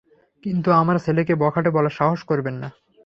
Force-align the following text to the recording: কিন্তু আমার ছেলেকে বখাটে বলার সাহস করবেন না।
কিন্তু 0.43 0.69
আমার 0.71 0.97
ছেলেকে 0.99 1.33
বখাটে 1.35 1.69
বলার 1.71 1.97
সাহস 1.99 2.19
করবেন 2.23 2.55
না। 2.55 2.69